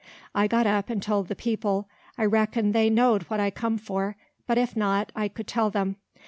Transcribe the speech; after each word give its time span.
I 0.33 0.47
got 0.47 0.65
up 0.65 0.89
and 0.89 0.99
told 0.99 1.27
the 1.27 1.35
people, 1.35 1.87
I 2.17 2.25
reckoned 2.25 2.73
they 2.73 2.89
know'd 2.89 3.21
what 3.29 3.39
I 3.39 3.51
come 3.51 3.77
for, 3.77 4.17
but 4.47 4.57
if 4.57 4.75
not, 4.75 5.11
I 5.15 5.27
could 5.27 5.45
tell 5.45 5.69
them. 5.69 5.97